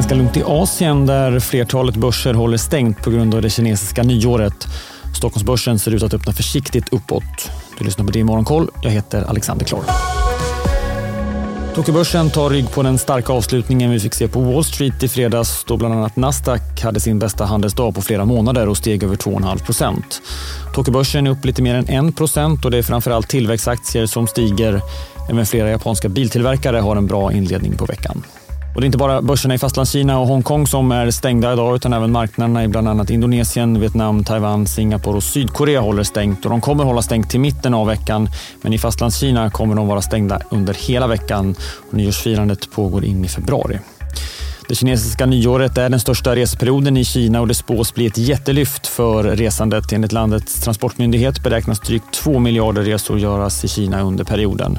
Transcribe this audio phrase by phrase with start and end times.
[0.00, 4.66] ganska lugnt i Asien där flertalet börser håller stängt på grund av det kinesiska nyåret.
[5.16, 7.50] Stockholmsbörsen ser ut att öppna försiktigt uppåt.
[7.78, 8.68] Du lyssnar på det i Morgonkoll.
[8.82, 9.82] Jag heter Alexander Klar.
[11.74, 15.64] Tokyobörsen tar rygg på den starka avslutningen vi fick se på Wall Street i fredags
[15.64, 19.64] då bland annat Nasdaq hade sin bästa handelsdag på flera månader och steg över 2,5
[19.64, 20.22] procent.
[20.74, 24.80] Tokyobörsen är upp lite mer än 1 procent och det är framförallt tillväxtaktier som stiger.
[25.30, 28.22] Även flera japanska biltillverkare har en bra inledning på veckan.
[28.74, 31.92] Och det är inte bara börserna i Fastlandskina och Hongkong som är stängda idag utan
[31.92, 36.44] även marknaderna i bland annat Indonesien, Vietnam, Taiwan, Singapore och Sydkorea håller stängt.
[36.44, 38.28] Och de kommer hålla stängt till mitten av veckan
[38.62, 41.54] men i Fastlandskina kommer de vara stängda under hela veckan.
[41.88, 43.78] Och nyårsfirandet pågår in i februari.
[44.70, 48.86] Det kinesiska nyåret är den största reseperioden i Kina och det spås bli ett jättelyft
[48.86, 49.92] för resandet.
[49.92, 54.78] Enligt landets transportmyndighet beräknas drygt 2 miljarder resor göras i Kina under perioden.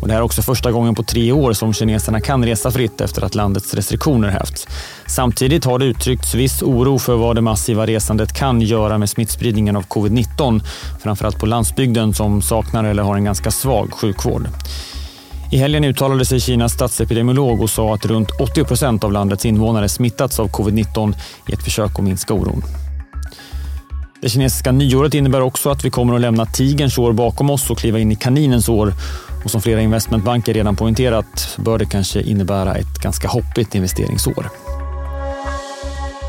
[0.00, 3.00] Och det här är också första gången på tre år som kineserna kan resa fritt
[3.00, 4.66] efter att landets restriktioner hävts.
[5.06, 9.76] Samtidigt har det uttryckts viss oro för vad det massiva resandet kan göra med smittspridningen
[9.76, 10.60] av covid-19,
[11.02, 14.48] framförallt på landsbygden som saknar eller har en ganska svag sjukvård.
[15.54, 19.88] I helgen uttalade sig Kinas statsepidemiolog och sa att runt 80 procent av landets invånare
[19.88, 21.14] smittats av covid-19
[21.48, 22.62] i ett försök att minska oron.
[24.20, 27.78] Det kinesiska nyåret innebär också att vi kommer att lämna tigerns år bakom oss och
[27.78, 28.92] kliva in i kaninens år.
[29.44, 34.50] Och som flera investmentbanker redan poängterat bör det kanske innebära ett ganska hoppigt investeringsår.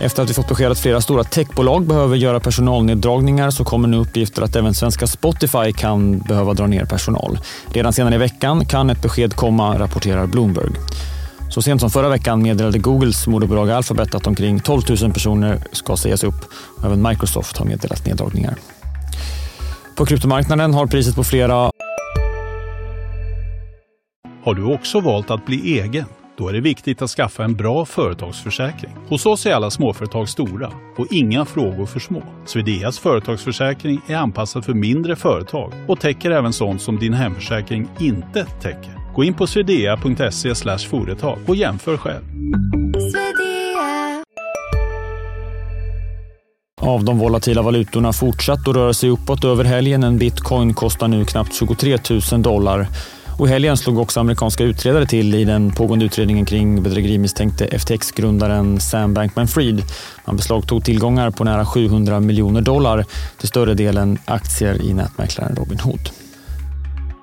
[0.00, 3.96] Efter att vi fått besked att flera stora techbolag behöver göra personalneddragningar så kommer nu
[3.96, 7.38] uppgifter att även svenska Spotify kan behöva dra ner personal.
[7.72, 10.70] Redan senare i veckan kan ett besked komma, rapporterar Bloomberg.
[11.50, 15.96] Så sent som förra veckan meddelade Googles moderbolag Alphabet att omkring 12 000 personer ska
[15.96, 16.44] sägas upp.
[16.84, 18.54] Även Microsoft har meddelat neddragningar.
[19.96, 21.70] På kryptomarknaden har priset på flera...
[24.44, 26.04] Har du också valt att bli egen?
[26.38, 28.90] Då är det viktigt att skaffa en bra företagsförsäkring.
[29.08, 32.22] Hos oss är alla småföretag stora och inga frågor för små.
[32.46, 38.44] Swedeas företagsförsäkring är anpassad för mindre företag och täcker även sånt som din hemförsäkring inte
[38.44, 39.14] täcker.
[39.14, 40.54] Gå in på swedea.se
[40.88, 42.24] företag och jämför själv.
[46.80, 50.04] Av de volatila valutorna fortsatt att röra sig uppåt över helgen.
[50.04, 51.98] En bitcoin kostar nu knappt 23
[52.32, 52.86] 000 dollar.
[53.38, 58.80] Och I helgen slog också amerikanska utredare till i den pågående utredningen kring bedrägerimisstänkte FTX-grundaren
[58.80, 59.82] Sam Bankman-Fried.
[60.24, 63.04] Man beslagtog tillgångar på nära 700 miljoner dollar,
[63.38, 66.10] till större delen aktier i nätmäklaren Robinhood.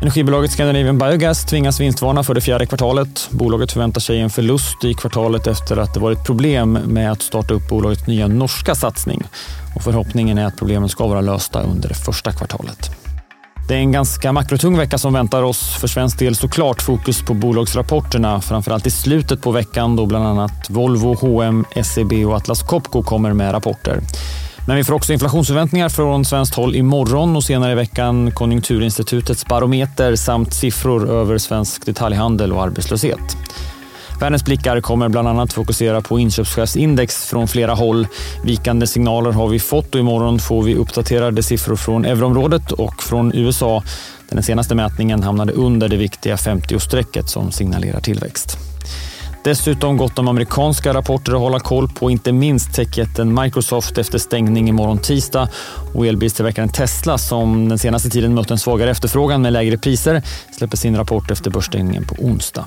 [0.00, 3.28] Energibolaget Scandinavian Biogas tvingas vinstvarna för det fjärde kvartalet.
[3.30, 7.54] Bolaget förväntar sig en förlust i kvartalet efter att det varit problem med att starta
[7.54, 9.22] upp bolagets nya norska satsning.
[9.76, 13.01] Och förhoppningen är att problemen ska vara lösta under det första kvartalet.
[13.68, 15.74] Det är en ganska makrotung vecka som väntar oss.
[15.74, 20.70] För svensk del såklart fokus på bolagsrapporterna, framförallt i slutet på veckan då bland annat
[20.70, 24.00] Volvo, H&M, SEB och Atlas Copco kommer med rapporter.
[24.66, 30.16] Men vi får också inflationsförväntningar från svenskt håll imorgon och senare i veckan Konjunkturinstitutets barometer
[30.16, 33.36] samt siffror över svensk detaljhandel och arbetslöshet.
[34.22, 38.06] Världens blickar kommer bland annat fokusera på inköpschefsindex från flera håll.
[38.44, 43.34] Vikande signaler har vi fått och imorgon får vi uppdaterade siffror från euroområdet och från
[43.34, 43.82] USA.
[44.28, 48.58] Den senaste mätningen hamnade under det viktiga 50-strecket som signalerar tillväxt.
[49.44, 54.68] Dessutom gott om amerikanska rapporter att hålla koll på, inte minst techjätten Microsoft efter stängning
[54.68, 55.48] imorgon tisdag
[55.94, 60.22] och elbilstillverkaren Tesla som den senaste tiden mött en svagare efterfrågan med lägre priser
[60.58, 62.66] släpper sin rapport efter börsstängningen på onsdag.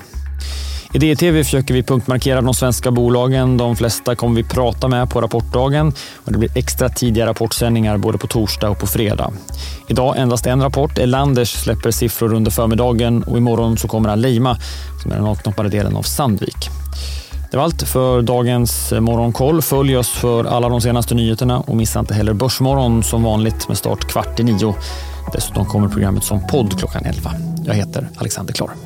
[0.92, 3.56] I DTV försöker vi punktmarkera de svenska bolagen.
[3.56, 5.92] De flesta kommer vi prata med på rapportdagen
[6.24, 9.32] och det blir extra tidiga rapportsändningar både på torsdag och på fredag.
[9.88, 10.98] Idag endast en rapport.
[10.98, 14.58] Elanders släpper siffror under förmiddagen och imorgon så kommer Aleima
[15.02, 16.70] som är den avknoppade delen av Sandvik.
[17.50, 19.62] Det var allt för dagens Morgonkoll.
[19.62, 23.78] Följ oss för alla de senaste nyheterna och missa inte heller Börsmorgon som vanligt med
[23.78, 24.74] start kvart i nio.
[25.32, 27.32] Dessutom kommer programmet som podd klockan 11.
[27.64, 28.85] Jag heter Alexander Klar.